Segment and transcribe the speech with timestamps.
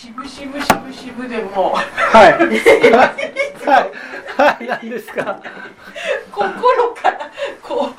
[0.00, 1.74] しぶしぶしぶしぶでも。
[1.74, 2.32] はい。
[2.40, 3.90] はい。
[4.40, 4.66] はい。
[4.66, 5.38] 何ですか？
[6.32, 7.30] 心から
[7.62, 7.90] こ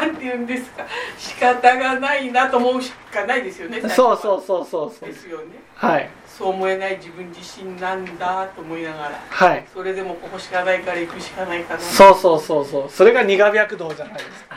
[0.00, 0.84] うなんて言うんですか？
[1.18, 3.82] 仕方がないなと思うしかないですよね。
[3.82, 5.08] そうそうそうそうそう。
[5.10, 5.44] ですよね。
[5.76, 6.08] はい。
[6.26, 9.10] そう思えない自分自身なんだと思いながら。
[9.28, 9.66] はい。
[9.74, 11.80] それでもここしかないから行くしかないかな。
[11.80, 12.90] そうそうそうそう。
[12.90, 14.56] それが苦白道じゃないですか。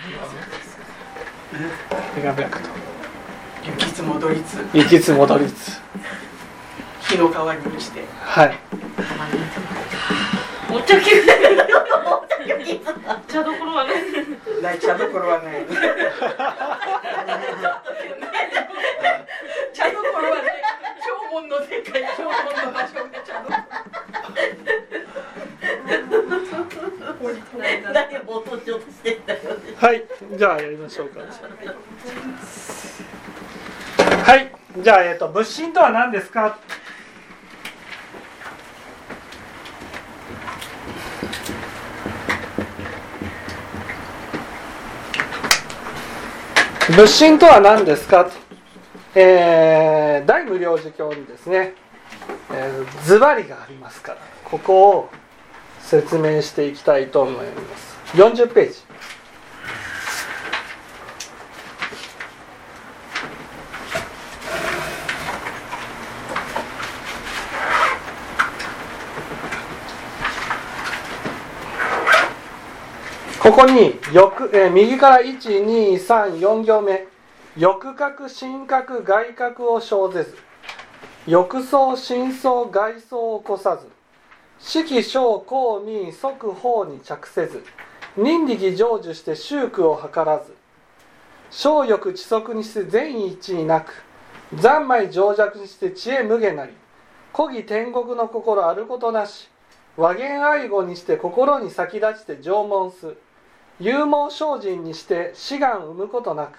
[2.16, 2.48] 苦白道。
[3.66, 4.66] 行きつ戻りつ。
[4.74, 5.82] 行きつ戻りつ
[7.08, 8.04] 火の川に落ちて。
[8.24, 8.58] はい。
[10.72, 11.10] お茶き
[13.28, 13.94] 茶どころはね
[14.62, 15.66] 泣いちゃうところはない
[19.74, 20.44] 茶どころはね
[21.00, 22.34] 縄文の世界縄文
[22.66, 23.34] の場所で茶
[29.86, 30.04] はい。
[30.38, 31.20] じゃあやりましょうか。
[31.22, 31.26] は
[34.38, 34.52] い。
[34.82, 36.58] じゃあ、えっと仏心とは何ですか？
[46.96, 48.24] 仏心とは何ですか？
[48.24, 48.32] と
[49.16, 51.74] えー、大無量寿経にですね、
[52.52, 55.10] えー、ズバリがありますからここを
[55.82, 57.98] 説明していきたいと思います。
[58.14, 58.85] 40ページ。
[73.46, 77.06] ここに欲、えー右から1234行目。
[77.56, 80.36] 欲覚心覚外覚を生ぜず
[81.28, 83.88] 欲相心相外相を起こさず。
[84.58, 87.64] 色小公民即法に着せず。
[88.18, 90.56] 人力成就して宗句を図らず。
[91.52, 93.94] 小欲知足にして善意一になく。
[94.60, 96.74] 三昧情弱にして知恵無下なり。
[97.32, 99.52] 古義天国の心あることなし。
[99.98, 103.14] 和言愛語にして心に先立ちて縄文す
[103.80, 106.58] 勇猛精進にして志願生むことなく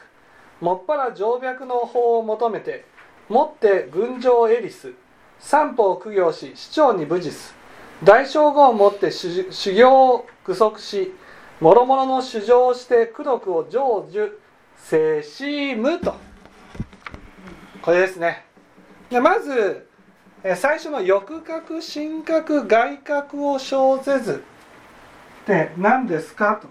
[0.60, 2.84] もっぱら常白の法を求めて
[3.28, 4.92] もって群青エリス
[5.38, 7.54] 三方苦行し市長に武実
[8.04, 11.14] 大将軍をもって修行を具足し
[11.60, 13.78] 諸々の主情をして功徳を成
[14.10, 14.32] 就
[14.76, 16.14] せしむと。
[17.80, 18.44] これですね。
[19.08, 19.88] でまず
[20.56, 24.44] 最初の欲覚心覚外覚を生ぜず
[25.44, 26.68] って何ですかと。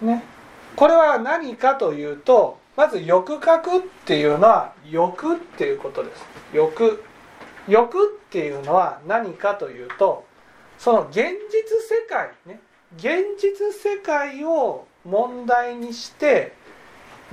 [0.00, 0.22] ね。
[0.76, 6.24] これは何かというとまず欲覚っていうのは欲っていうことです。
[6.52, 7.02] 欲。
[7.66, 10.24] 欲っていうのは何かというと
[10.78, 12.60] その現実世界ね。
[12.96, 16.54] 現実世界を問題にして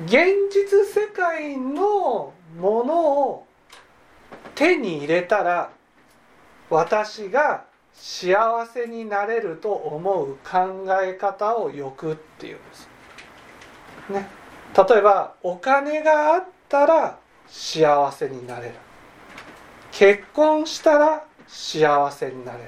[0.03, 3.47] 現実世界のものを
[4.55, 5.69] 手に入れたら
[6.69, 7.64] 私が
[7.95, 12.89] 幸せになれると思う考え方を欲っていうんです。
[14.09, 14.28] ね、
[14.75, 17.17] 例えばお金があったら
[17.47, 18.75] 幸せになれる。
[19.91, 22.66] 結婚したら幸せになれる。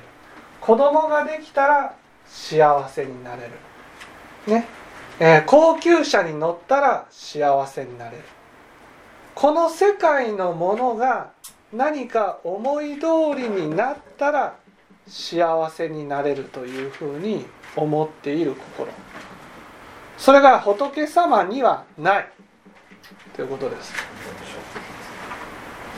[0.62, 1.96] 子供ができたら
[2.26, 3.52] 幸せになれる。
[4.48, 4.66] ね、
[5.20, 8.24] えー高級車に乗ったら幸せになれる。
[9.36, 11.32] この世界のものが
[11.72, 14.56] 何か思い通りになったら
[15.08, 17.46] 幸せになれるというふうに
[17.76, 18.92] 思っている心
[20.18, 22.30] それが仏様にはない
[23.36, 23.94] ということです。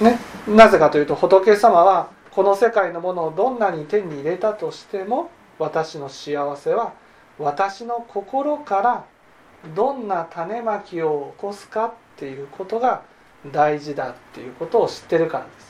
[0.01, 6.93] ね、なぜかというと仏様はこの世界のものをどんなに手に入れたとしても私の幸せは
[7.37, 9.05] 私の心から
[9.75, 13.01] どんな種まきを起こすかっていうことが
[13.51, 15.68] 大事だっていうことを知ってるからです。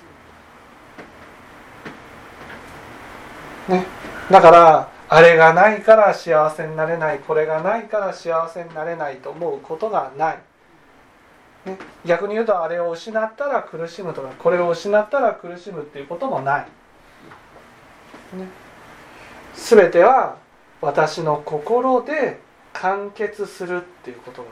[3.70, 3.86] ね、
[4.32, 10.40] だからあれがないから幸せになれないこれがないから幸せになれないと思うことがない、
[11.66, 16.68] ね、逆に言うとあれを失ったら苦しむとかこれを失ったら苦しむっていうこともない、
[18.38, 18.48] ね、
[19.56, 20.38] 全ては
[20.82, 22.40] 私の心で
[22.74, 24.50] 完結するっていうことが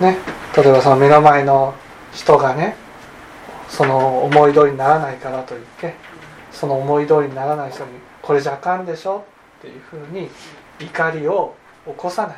[0.00, 0.18] ね。
[0.56, 1.74] 例えばその目の前の
[2.12, 2.83] 人がね
[3.76, 5.94] その思い通りにならないからといって
[6.52, 7.90] その思い通りにならない人に
[8.22, 9.24] 「これじゃあかんでしょ」
[9.58, 10.30] っていうふうに
[10.78, 12.36] 怒りを起こさない。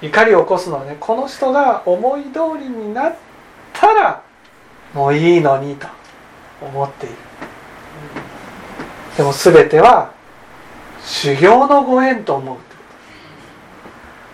[0.00, 3.14] 怒りを起こすのはねこの人が思い通りになっ
[3.72, 4.22] たら
[4.92, 5.88] もういいのにと
[6.60, 7.14] 思っている。
[9.16, 10.12] でも全ては
[11.02, 12.56] 修行のご縁と思う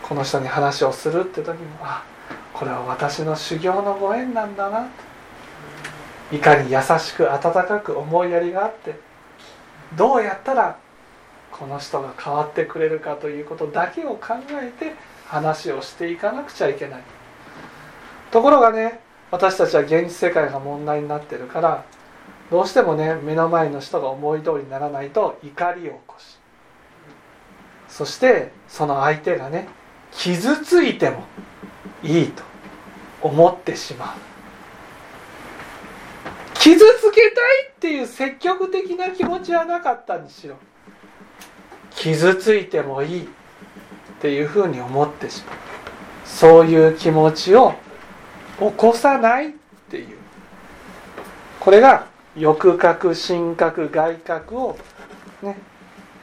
[0.02, 2.02] この人に話をするって時もあ
[2.64, 4.88] これは私の修行のご縁なんだな。
[6.32, 8.94] いかに優しく温かく思いやりがあって
[9.94, 10.78] どうやったら
[11.52, 14.94] この人が変わってくれるかということだけを考えて
[15.26, 17.02] 話をしていかなくちゃいけない。
[18.30, 19.00] ところがね
[19.30, 21.84] 私たちは現実世界が問題になってるから
[22.50, 26.38] どうしてもね目の前の人が思い通りにならないと怒りを起こし
[27.88, 29.68] そしてその相手がね
[30.12, 31.24] 傷ついても
[32.02, 32.53] いいと。
[33.24, 34.18] 思ってしまう。
[36.54, 37.32] 傷つけたい
[37.70, 40.56] っていう積極的な気持ちはなかったにしろ
[41.90, 43.26] 傷ついてもいいっ
[44.20, 45.56] ていうふうに思ってしまう。
[46.24, 47.74] そういう気持ちを
[48.58, 49.52] 起こさないっ
[49.90, 50.16] ていう。
[51.60, 52.06] これが
[52.36, 54.78] 欲覚心覚外覚を
[55.42, 55.56] ね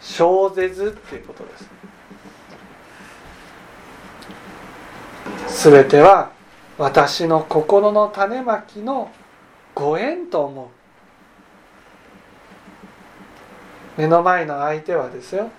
[0.01, 1.57] 生ぜずっていうことで
[5.47, 5.69] す。
[5.69, 6.31] 全ては
[6.81, 9.11] 私の心の種まきの
[9.75, 10.63] ご縁と思
[13.97, 14.01] う。
[14.01, 15.51] 目の前の相手はですよ。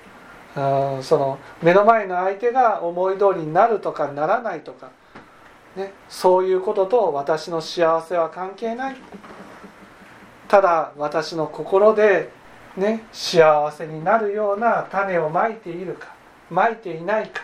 [0.56, 4.90] その目の前の相手が思い通りになるとかならないとか、
[5.76, 8.96] ね、そういうことと私の幸せは関係ない。
[10.48, 12.32] ただ私の心で、
[12.76, 16.08] ね、幸せになるような種をまいているか
[16.50, 17.42] まいていないか。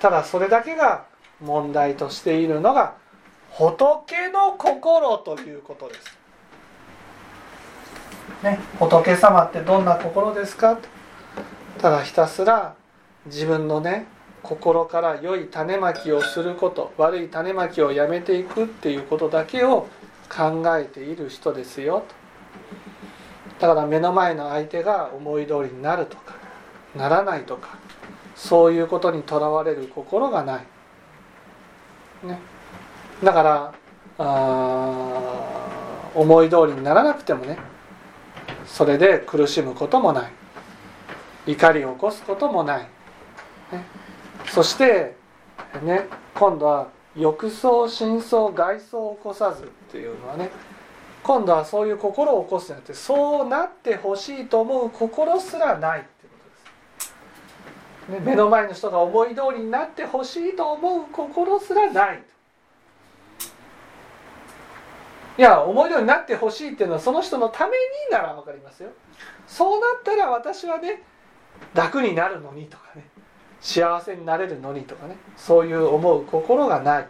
[0.00, 1.04] ただそれだけが
[1.40, 3.00] 問題としているのが
[3.54, 6.18] 仏の心ということです。
[8.42, 10.78] ね、仏様ってどんな心ですか？
[11.78, 12.74] ただひたすら
[13.26, 14.06] 自分のね
[14.42, 19.86] 心から良い種まきをすること悪い種まきをやめていくっていうことだけを
[20.34, 22.04] 考えている人ですよ。
[23.58, 26.34] とだから目の前の相手が思い通りになるとか
[26.96, 27.76] ならないとか
[28.34, 30.66] そういうことにとらわれる心がない、
[32.26, 32.40] ね、
[33.22, 33.74] だから
[34.18, 37.58] あ思い通りにならなくてもね
[38.66, 40.32] それで苦しむこともない。
[41.46, 42.82] 怒りを起こすこともない、
[43.72, 43.84] ね、
[44.52, 45.16] そして
[45.82, 50.50] ね今度は欲想深層外想を起こさずっていうのはね
[51.22, 56.28] 今度はそういう心を起こすんじゃなくてそうなってほしいと思う心すらないってこ
[58.08, 62.22] とです、ね、目の前の人が思い通りになってほしいと思う心すらない。
[65.38, 67.76] いや思い通りになってほしいっていうのはその人のために
[68.10, 68.90] なら分かりますよ。
[69.46, 71.02] そうなったら私はね
[71.74, 73.08] 楽になるのにとかね。
[73.60, 75.16] 幸せになれるのにとかね。
[75.36, 77.08] そういう思う心がない、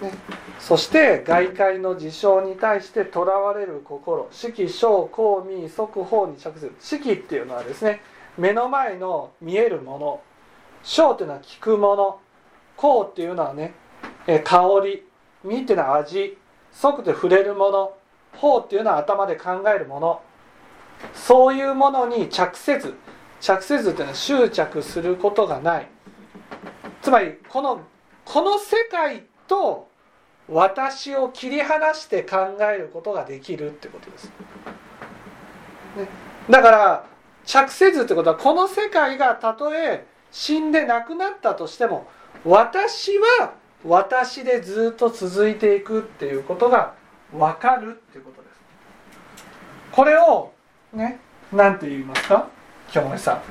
[0.00, 0.10] ね、
[0.58, 4.26] そして外界の事象に対してとらわれる心。
[4.32, 6.74] 色小公民即法に着する。
[6.80, 8.00] 色っていうのはですね
[8.38, 10.20] 目の前の見えるもの。
[10.82, 12.18] 小っていうのは聞くもの。
[12.76, 13.74] 公っていうのはね
[14.44, 15.06] 香り。
[15.44, 16.36] 味っていうのは味
[16.72, 17.94] 即で触れるもの
[18.32, 20.20] 法っていうのは頭で考えるもの。
[21.12, 22.94] そういうものに着せず
[23.40, 25.88] 着せずっていうのは執着することがない。
[27.02, 27.82] つまりこの
[28.24, 29.88] この世界と
[30.48, 34.24] 私を切り離して考えることができるってことです、
[35.96, 36.08] ね、
[36.50, 37.06] だから
[37.44, 42.08] 着せずってことはこの世界がたとえ死んでなくなったとしても
[42.44, 43.54] 私は
[43.84, 46.94] 私でずっと続いていくっていうことが
[47.32, 48.54] 分かるっていうことです。
[49.92, 50.52] これを
[50.92, 51.20] ね
[51.52, 52.48] 何て言いますか？
[52.90, 53.42] 京本さん。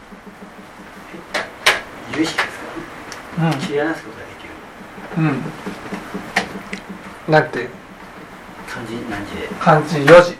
[2.16, 4.52] 有意識ですか、うん、切り離すことができる。
[5.18, 5.22] う
[7.30, 7.32] ん。
[7.32, 7.70] なんて？
[8.68, 9.48] 漢字何時で？
[9.60, 10.38] 漢字4時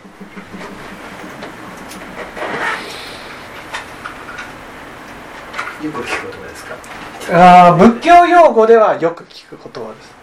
[5.84, 6.74] よく聞く言葉ですか？
[7.32, 10.14] ああ仏教用語ではよく聞く言葉です。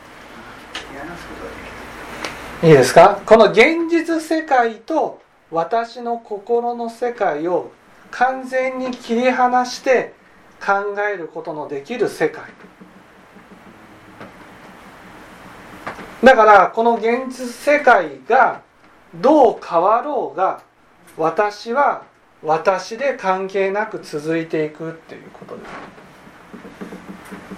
[2.66, 3.22] いいですか？
[3.26, 7.72] この現実世界と私の心の世界を
[8.10, 10.14] 完全に切り離して
[10.66, 12.44] 考えることのできる世界。
[16.24, 18.62] だからこの現実世界が
[19.16, 20.62] どう変わろうが
[21.18, 22.04] 私は
[22.44, 25.64] 私で関係なく続いていくっていうことで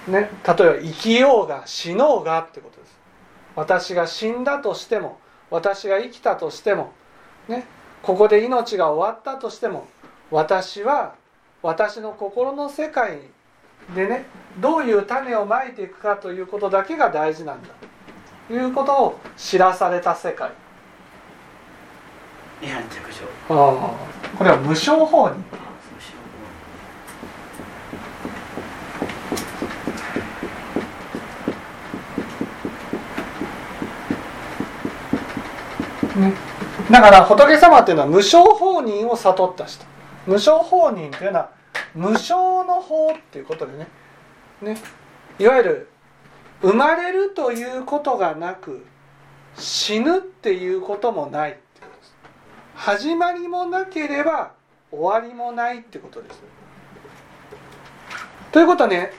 [0.05, 0.11] す。
[0.11, 2.99] ね、例えば生きようが死のうがってことです。
[3.55, 6.91] 私が死んだとしても私が生きたとしても
[7.47, 7.65] ね。
[8.01, 9.87] ここで命が終わったとしても
[10.29, 11.15] 私は
[11.61, 13.19] 私の心の世界
[13.95, 14.25] でね
[14.59, 17.69] どういう種をまいていくかということだけが大事なんだ。
[18.49, 20.51] ということを知らされた世界。
[23.49, 25.43] ああこれは無償放任
[36.15, 36.33] ね、
[36.91, 39.83] だから仏様っていうのは無償放任を悟った人。
[40.27, 41.49] 無償放任っていうのは
[41.95, 43.87] 無償の法っていうことでね。
[44.61, 44.77] ね。
[45.39, 45.89] いわゆる
[46.61, 48.85] 生まれるということがなく
[49.57, 51.59] 死ぬっていうこともない。
[52.83, 54.51] 始まりもなければ
[54.91, 56.41] 終わりもないってことです。
[58.51, 59.13] ということはね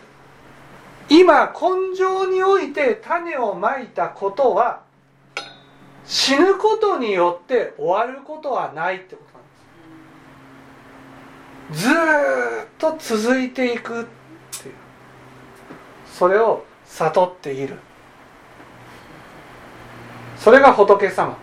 [1.08, 4.82] 今根性において種をまいたことは
[6.04, 9.38] 死ぬことによって終わることはないってこと
[11.72, 11.88] なんです。
[11.88, 11.94] ずっ
[12.76, 14.04] と続いていくっ
[14.60, 14.74] ていう。
[16.12, 17.78] それを悟っている。
[20.36, 21.42] それが仏様。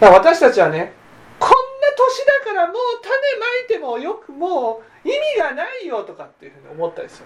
[0.00, 0.92] だから私たちはね
[1.38, 1.54] こんな
[1.96, 7.22] 年だからもう種まいてもよくもう意味がないよとかっていうふうに思ったりす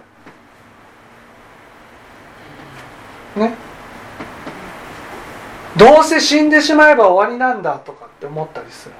[3.35, 3.41] る。
[3.41, 3.55] ね。
[5.75, 8.95] どうせ死んでしまえば終わりなんだとかって思ったりする。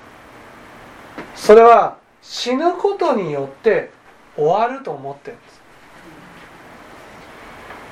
[1.36, 3.92] それは死ぬことによって
[4.36, 5.62] 終わると思ってるんです。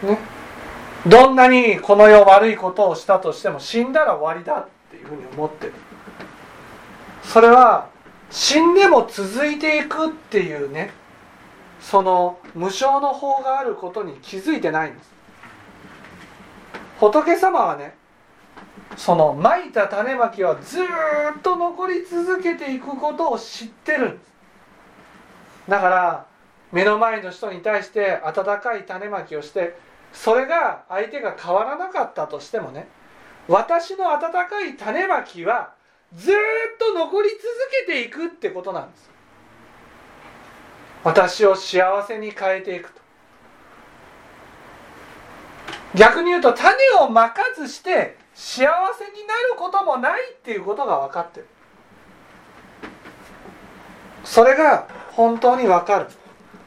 [0.07, 0.17] ね。
[1.05, 4.67] どんなにこの世悪いことをしたとしても死んだら終わりだ。
[5.15, 5.73] ふうに思ってる。
[7.23, 7.89] それは
[8.29, 10.91] 死んでも続いていくっていうね
[11.79, 15.11] その無償の法があることに気づいてないんです。
[16.99, 17.95] 仏様はね
[18.95, 24.31] そのまいた種まきはずっと残り続けていくことを知ってるんです。
[25.67, 26.25] だから
[26.71, 29.77] 目の前の人に対して温かい種まきをして
[30.13, 32.87] それが相手が変わらなかったとしてもね
[33.51, 35.73] 私の温かい種まきは
[36.15, 36.33] ずっ
[36.79, 37.41] と残り続
[37.85, 39.11] けていくってことなんです。
[41.03, 43.01] 私を幸せに変えていくと。
[45.95, 51.47] 逆に言うと種をまかずして幸せになることもないっていうことが分かってる。
[54.23, 56.07] それが本当に分かる。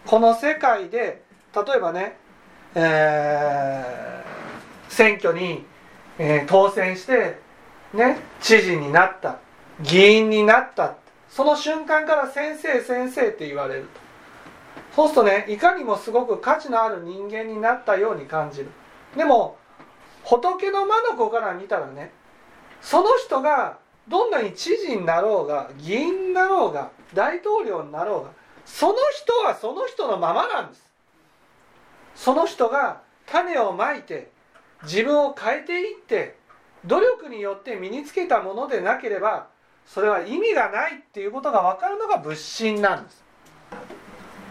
[0.05, 1.23] この世界で
[1.55, 2.19] 例えばね、
[2.75, 5.65] えー、選挙に、
[6.19, 7.39] えー、当選して
[7.93, 9.39] ね知事になった
[9.81, 10.97] 議員になった。
[11.29, 13.89] その瞬間から先生先生って言われると。
[14.95, 18.69] そうするとねいかにもすごく価値のある人間になったように感じる。
[19.17, 19.57] でも
[20.23, 22.13] 仏の眼の子から見たらね
[22.81, 28.31] その人がどんなに知事になろうが議員になろうが大統領になろうが
[28.65, 30.85] その人はその人のままなんです。
[32.15, 34.31] その人が種をまいて
[34.85, 36.37] 自分を変えていって
[36.87, 39.49] 努力によって身につけたものでなければ
[39.87, 43.23] それは意味がないっていうことが分かるのが仏心なんです。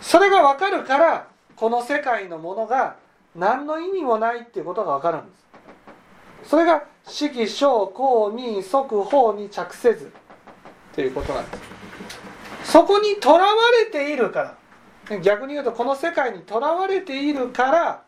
[0.02, 2.98] それが分かるからこの世界のものが
[3.36, 5.32] 何の意味もないっていうことが分かるんで
[6.44, 6.50] す。
[6.50, 10.12] それが色小公民即法に着せず
[10.94, 11.58] ということなんで
[12.64, 12.72] す。
[12.72, 14.58] そこにとらわれているか
[15.10, 15.20] ら。
[15.20, 18.04] 逆に言うとこの世界にとらわれているから。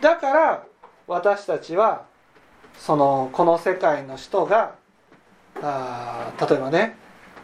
[0.00, 0.64] だから
[1.06, 2.04] 私たちは
[2.78, 4.74] そのこの世界の人が
[5.62, 6.96] あ例えばね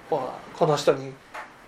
[0.09, 1.13] この人に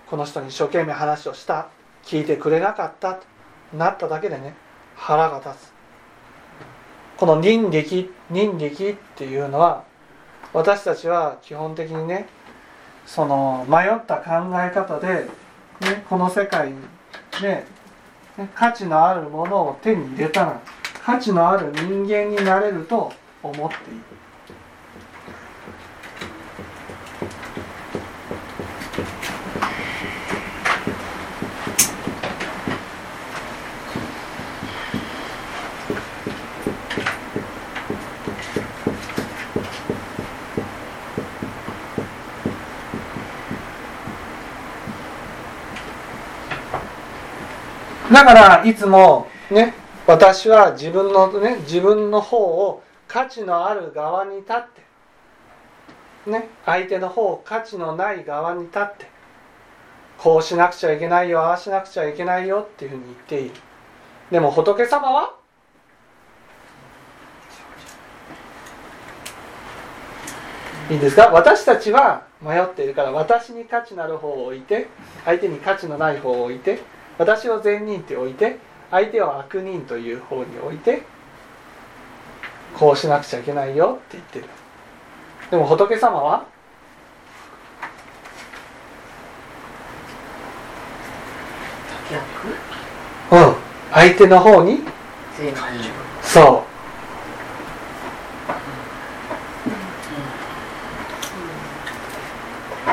[0.08, 1.68] この人に一生懸命話をした
[2.04, 3.26] 聞いてくれなかったと
[3.74, 4.54] なっただけでね
[4.94, 5.72] 腹が立つ。
[7.16, 9.84] この忍力忍力っていうのは
[10.52, 12.26] 私たちは基本的にね
[13.06, 15.26] その迷った考え方で、
[15.80, 16.76] ね、この世界に
[17.40, 17.64] ね
[18.54, 20.60] 価値のあるものを手に入れたら
[21.04, 24.00] 価値のある人間になれると思っている。
[48.12, 49.81] だからいつもね
[50.12, 54.56] 私は自分のね自分の方を価値のある側に立っ
[56.24, 59.06] てね相手の方を価値のない側に立って
[60.18, 63.54] こうしなくちゃいけないよああしなくちゃいけないよっていうふうに言っている。
[64.30, 65.34] でも仏様は
[70.90, 71.28] いいですか？
[71.28, 74.88] 私たちは迷っているから私に価値のある方を置いて
[75.24, 76.80] 相手に価値のない方を置いて
[77.16, 78.58] 私を善人って置いて
[78.92, 81.02] 相手を悪人という方に置いて
[82.78, 84.44] こうしなくちゃいけないよって言ってる。
[85.50, 86.46] でも仏様は
[93.30, 93.54] うん。
[93.90, 94.80] 相手の方に
[96.22, 96.72] そう。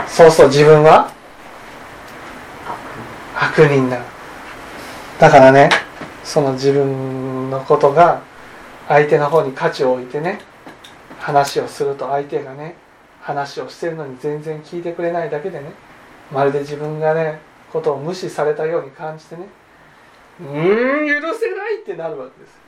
[0.08, 1.12] そうすると自分は
[3.36, 4.03] 悪人になる
[5.18, 5.70] だからね
[6.30, 8.22] その自分のことが
[8.88, 10.40] 相手の方に価値を置いてね
[11.18, 12.76] 話をすると相手がね
[13.20, 15.72] 話をしてるのに全然聞いてくれないだけでね
[16.32, 17.40] まるで自分がね
[17.74, 19.48] ことを無視されたように感じてね
[20.40, 22.60] うーん許せないってなるわけです。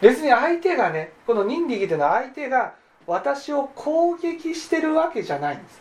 [0.00, 2.74] 別に相手がねこの忍力というのは相手が
[3.06, 5.80] 私を攻撃してるわけじゃないんです。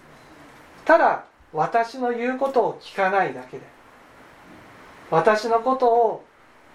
[0.85, 1.23] ただ
[1.53, 3.63] 私の言うことを聞かないだけで
[5.09, 6.28] 私のことを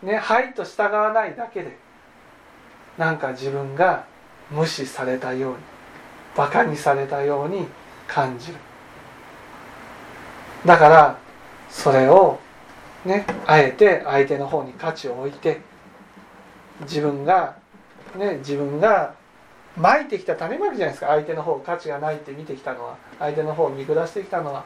[0.05, 1.77] ねはいと従わないだけで
[2.99, 4.05] なんか自分が
[4.51, 5.57] 無視されたように
[6.37, 7.67] バカにされたように
[8.07, 8.59] 感じる。
[10.65, 11.19] だから
[11.69, 12.39] それを
[13.05, 15.61] ねあえて相手の方に価値を置いて
[16.83, 17.57] 自分が
[18.17, 19.15] ね自分が
[19.77, 21.09] まいてきた種まきじゃないですか。
[21.09, 24.65] 相手の方価値がないって見てきたのは相手の方を見下してきたのは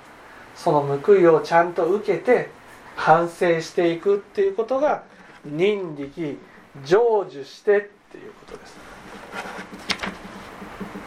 [0.54, 2.50] その報いをちゃんと受けて
[2.97, 5.04] 反省していくっていうことが
[5.50, 6.38] 忍力
[6.85, 8.76] 成就してっていうことです。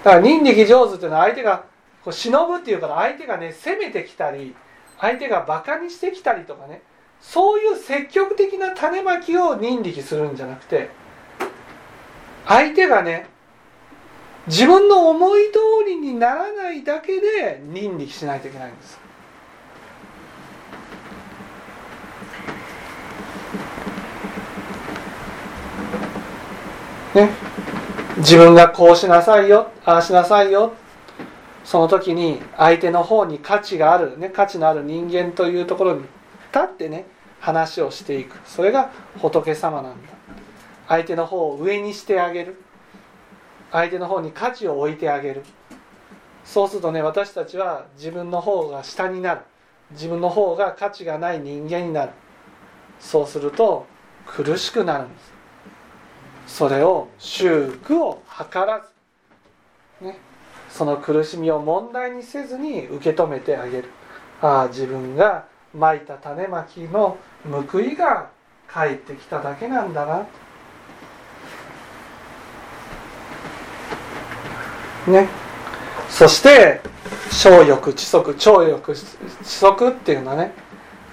[0.04, 1.66] だから忍力上手っていうのは相手が
[2.04, 4.56] こう忍ぶっていうから相手がね攻めてきたり
[5.00, 6.82] 相手がバカにしてきたりとかね
[7.22, 10.90] そういう積極的な種まきを忍力するんじゃなくて
[12.48, 13.30] 相手がね
[14.48, 19.01] 自分の思い通りにならないだけで忍力しないといけないんです。
[27.16, 27.30] ね。
[28.18, 30.74] 自分がこうしなさいよああしなさいよ。
[31.64, 36.10] その時に相手の方に価値がある、ね、価値のある人間というところに立
[36.60, 37.06] ってね
[37.40, 38.40] 話をしていく。
[38.46, 40.10] それが仏様なんだ。
[40.88, 42.62] 相手の方を上にしてあげる。
[43.72, 45.44] 相手の方に価値を置いてあげる。
[46.44, 49.42] そうするとね私たちは自分の方が下になる。
[49.92, 52.12] 自分の方が価値がない人間になる。
[53.00, 53.86] そうすると
[54.26, 55.41] 苦しくなるんです。
[56.52, 58.86] それを修復を図ら
[60.02, 60.18] ず、ね、
[60.70, 63.90] その苦しみを問題にせずに受け止めてあげる。
[64.42, 67.18] ああ自分がまいた種まきの
[67.72, 68.30] 報いが
[68.68, 70.28] 返ってきただけなんだな。
[75.08, 75.30] ね。
[76.10, 76.82] そして
[77.32, 78.36] 小欲知足。
[78.36, 79.06] 超欲知
[79.42, 80.54] 足っていうのはね。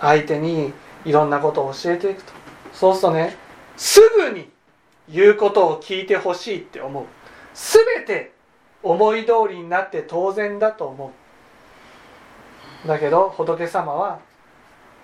[0.01, 0.73] 相手に
[1.05, 2.33] いろんなことを教えていくと。
[2.73, 3.37] そうするとね
[3.77, 4.58] すぐに
[5.11, 7.05] 言うことを聞いてほしいって思う。
[7.55, 8.33] 全て
[8.83, 11.13] 思い通りになって当然だと思
[12.85, 12.89] う。
[12.89, 14.21] だけど仏様は、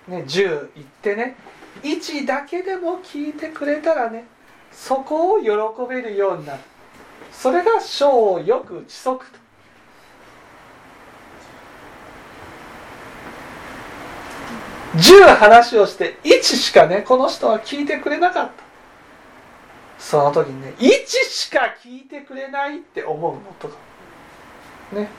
[0.07, 1.35] ね、10言ってね
[1.83, 4.25] 1だけでも聞いてくれたらね
[4.71, 5.49] そこを喜
[5.89, 6.59] べるようになる。
[7.31, 9.39] それが小よく知足と。
[14.95, 18.64] 10話をして1しかねこの人は聞いてくれなかった。
[20.05, 23.75] その時にね1しか聞いてくれないって思うのとか。
[24.93, 25.09] ね。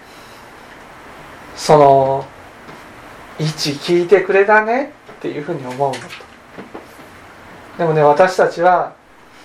[1.57, 2.25] その
[3.39, 3.45] 1
[3.81, 6.01] 聞いてくれたねっていうふうに思うのと。
[7.79, 8.95] でもね私たちは、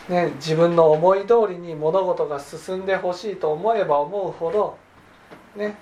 [0.10, 4.78] ね、自分の思い通りに物事が進んでほしいと思えば思うほど
[5.56, 5.76] ね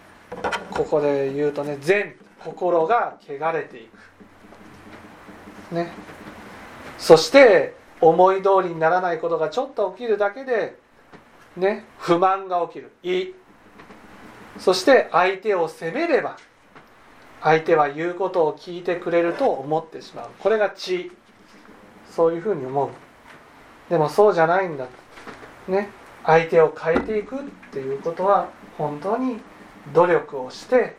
[0.72, 3.90] ここで言うとね全心が汚れてい
[5.70, 5.76] く。
[5.76, 5.92] ね。
[6.98, 10.78] そして思い通りにならないことがちょっと起きるだけで
[11.58, 12.92] ね不満が起きる。
[13.04, 13.34] い
[14.58, 16.38] そして相手を責めれば
[17.42, 20.30] 相手は言うことを聞いてくれると思ってしまう。
[20.40, 21.12] これが知
[22.12, 22.90] そういうふうに思う。
[23.90, 24.88] でもそうじゃないんだ
[25.68, 25.90] ね。
[26.26, 27.40] 相手を変えていくっ
[27.72, 29.40] ていうことは本当に
[29.94, 30.98] 努力をして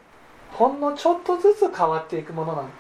[0.52, 2.72] ほんのちょっとずつ変わっていくものなんだ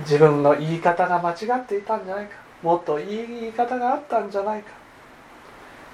[0.00, 2.36] 自分の言い方が間違っていたんじゃないか。
[2.62, 3.06] もっといい
[3.40, 4.70] 言い方があったんじゃないか。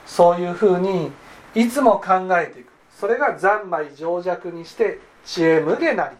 [0.06, 1.10] そういうふうに
[1.54, 2.72] いつも考えていく。
[2.98, 6.16] それが三昧情弱にして知恵無下なり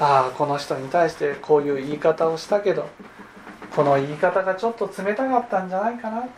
[0.00, 2.88] ああこの人に対してこういう言い方をしたけど
[3.74, 6.28] この言い方がちょっと冷たかったんじゃないかな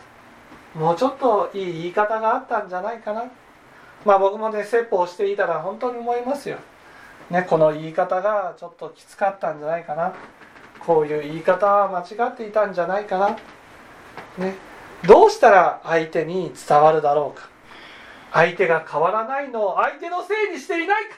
[0.75, 3.25] もうちょっといい言い方があったんじゃないかな。
[4.05, 6.57] まあ僕もね説法していたら本当に思いますよ。
[7.31, 10.13] ね、この言い方がちょっときつかったんじゃないかな。
[10.85, 13.37] こういう言い方は間違っていたんじゃないかな、
[14.37, 14.55] ね、
[15.05, 17.47] どうしたら相手に伝わるだろうか。
[18.33, 21.15] 相手が変わらないのを相手のせいにしていないか。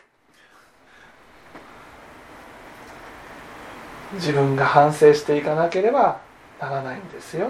[4.14, 6.20] 自分が反省していかなければ
[6.60, 7.50] ならないんですよ。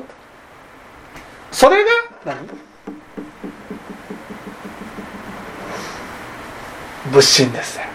[1.52, 1.90] それが
[2.24, 2.48] 何？
[7.12, 7.93] 仏心ですね。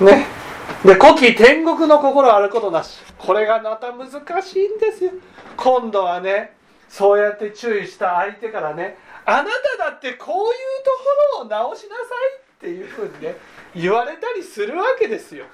[0.00, 0.26] ね。
[0.84, 2.98] で古希天国の心あることなし。
[3.18, 4.10] これがまた難
[4.42, 5.12] しいんですよ。
[5.56, 6.56] 今度はね
[6.88, 10.44] そうやって注意した相手からねあなただってこういう
[10.84, 10.90] と
[11.36, 12.06] ころを直しなさい
[12.38, 13.36] っていうふうにね
[13.74, 15.46] 言われたりするわけですよ。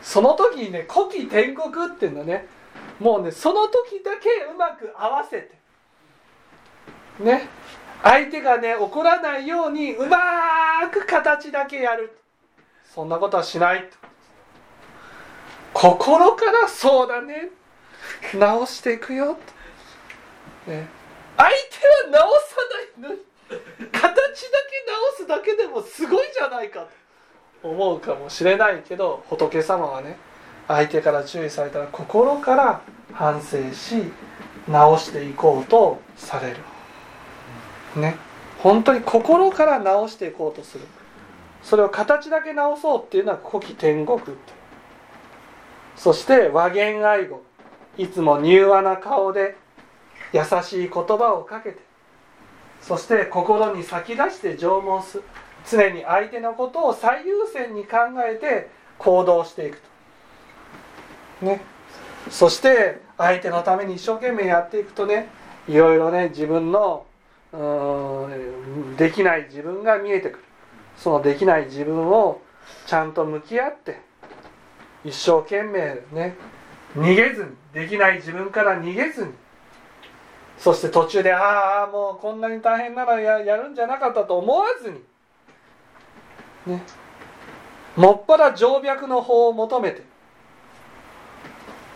[0.00, 2.46] その時にね古希天国っていうのはね
[3.00, 5.58] もうねその時だけうまく合わせて
[7.20, 7.48] ね
[8.02, 10.18] 相手がね怒らないようにうま
[10.92, 12.16] く形だけやる。
[12.98, 13.88] そんなことはしない。
[15.72, 17.50] 心からそうだね。
[18.34, 19.38] 直していくよ、
[20.66, 20.88] ね、
[21.36, 22.56] 相手は直さ
[22.98, 23.20] ないのに。
[23.92, 26.88] 形だけ直すだけでもすごいじゃないか
[27.62, 27.68] と。
[27.68, 30.16] 思うかもしれないけど仏様はね
[30.66, 32.80] 相手から注意されたら心から
[33.12, 34.10] 反省し
[34.68, 36.56] 直していこうとされる。
[37.94, 38.16] ね。
[38.58, 40.84] 本当に心から直していこうとする。
[41.62, 44.20] それを形だけ直そうっていうのは古希天国
[45.96, 47.42] そして和言愛語。
[47.96, 49.56] いつも柔和な顔で
[50.32, 51.78] 優しい言葉をかけて。
[52.80, 55.20] そして心に先出して縄文す
[55.68, 59.80] 常に相手のことを最優先に考えて行動していく
[61.40, 61.46] と。
[61.46, 61.60] ね。
[62.30, 65.28] そして相手のために一生懸命やっていくとね。
[65.66, 67.04] いろいろね自分の
[68.96, 70.44] できない自分が見えてくる。
[70.98, 72.40] そのできない自分を
[72.86, 74.00] ちゃんと向き合って
[75.04, 76.36] 一生懸命ね
[76.96, 79.32] 逃げずにできない自分から逃げずに。
[80.58, 85.00] そして途中でああもうこんなに大変ならややるんじゃなかったと思わずに。
[86.66, 86.82] ね。
[87.94, 90.02] もっぱら静脈の法を求めて。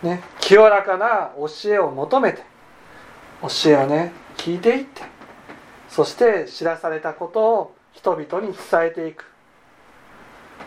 [0.01, 0.21] ね。
[0.39, 2.43] 清らかな教えを求めて。
[3.41, 5.01] 教えをね聞いていって。
[5.89, 9.25] そして知らされたことを人々に伝えていく。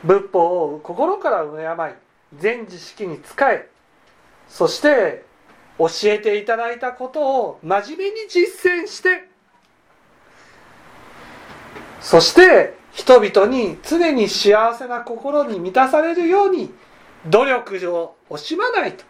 [0.04, 1.94] 仏法を心から敬い。
[2.38, 3.68] 全知識に仕え。
[4.48, 5.24] そして
[5.78, 9.28] 教えていただいたことを真面目に実践して。
[12.00, 16.72] そして人々に常に幸せな心に満たされるように
[17.26, 19.04] 努力を惜しまないと。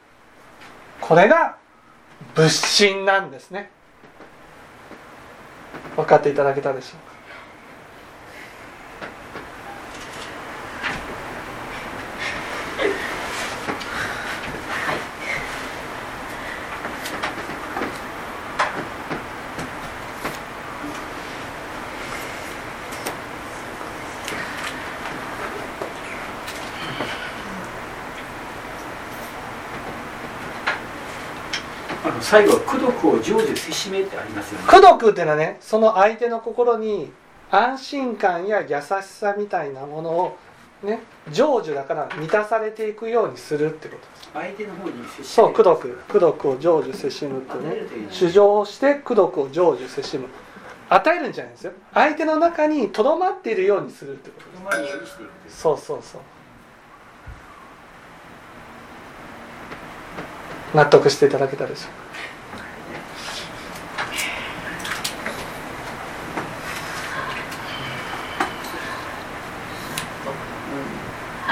[1.00, 1.56] これが
[2.34, 3.70] 仏心なんですね。
[5.94, 7.15] 分かっていただけたでしょうか？
[32.28, 34.66] 最後は功徳を成就せしめってありますよね。
[34.66, 37.12] 功徳っていうのはねその相手の心に
[37.52, 40.36] 安心感や優しさみたいなものを
[40.82, 40.98] ね
[41.30, 44.02] 成就だから満たされていくようにするってこと。
[44.02, 45.98] です相手の方にせしそう功徳。
[46.08, 47.76] 功徳を成就せしむってね。
[48.10, 50.26] 主情して功徳を成就せしむ。
[50.88, 51.72] 与えるんじゃないですよ。
[51.94, 54.88] 相手の中にとどまっているようにするってことで
[55.48, 55.60] す。
[55.60, 56.20] そうそうそう。
[60.74, 62.05] 納得していただけたでしょうか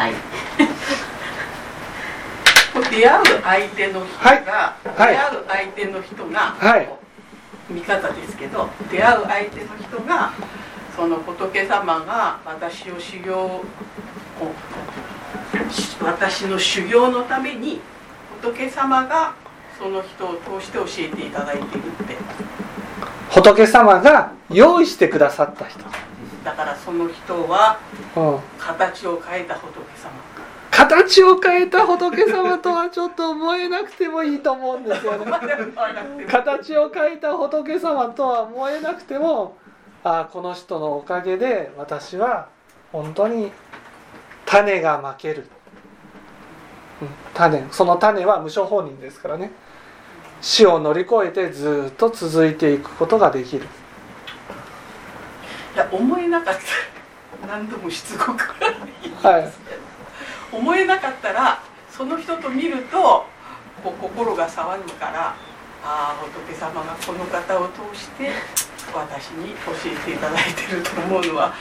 [0.04, 0.14] はい。
[2.90, 4.44] 出会う相手の人が、はい。
[4.96, 5.14] はい。
[5.14, 6.86] 出会う相手の人が、はい。
[7.70, 10.32] 見方ですけど出会う相手の人が
[10.94, 13.64] その仏様が私を修行を
[15.70, 17.80] し私の修行のために
[18.42, 19.32] 仏様が
[19.78, 22.18] その人を通して教えていただいているって。
[23.30, 25.82] 仏様が用意してくださった人、
[26.44, 27.78] だからその人は
[28.16, 30.12] うん、形を変えた仏様。
[30.70, 35.32] 形を変えた仏様とはちょっと思えなくてもいいと思うんですよね。
[36.28, 39.56] 形を変えた仏様とは思えなくても
[40.02, 42.48] ああこの人のおかげで私は
[42.92, 43.52] 本当に
[44.44, 45.46] 種がまける、
[47.00, 47.66] うん、種。
[47.70, 49.52] その種は無所本人ですからね。
[50.40, 53.66] 死を乗り越えてずっと続いていくことができる
[55.74, 57.46] いや思えなかった。
[57.46, 58.54] 何度もしつこく
[59.26, 59.52] はい。
[60.52, 63.24] 思えなかったらその人と見ると
[63.82, 65.34] こう心が騒ぐからあ
[65.84, 68.30] あ仏様がこの方を通して
[68.94, 71.52] 私に教えていただいてると思うのは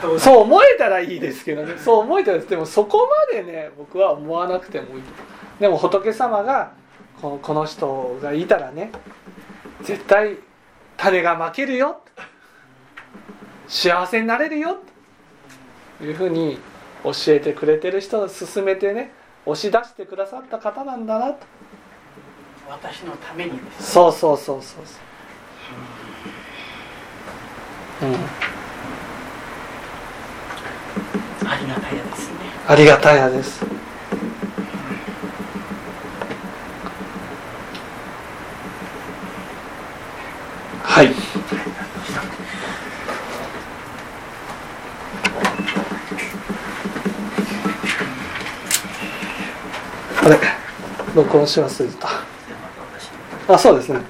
[0.00, 1.78] どうそう思えたらいいですけどね。
[1.78, 5.02] そう思えたらでもそこまでね僕は思わなくてもいい。
[5.60, 6.72] でも仏様が
[7.20, 8.90] このこの人がいたらね
[9.82, 10.38] 絶対
[10.96, 12.00] 種が負けるよ
[13.72, 14.76] 幸せになれるよ。
[15.98, 16.58] というふうに
[17.02, 19.12] 教えてくれてる人を勧めてね
[19.46, 21.32] 押し出してくださった方なんだな。
[21.32, 21.38] と
[22.68, 23.92] 私のためにです。
[23.92, 24.98] そうそうそうそうそ
[28.04, 28.08] う。
[28.08, 28.14] うん。
[31.48, 32.34] ありがたやですね。
[32.68, 33.64] ありがたやです。
[40.82, 41.14] はい
[50.24, 50.38] あれ？
[51.14, 52.08] 録音し忘れてた。
[53.54, 54.00] あそうですね。